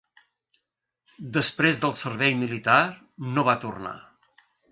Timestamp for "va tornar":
3.51-3.95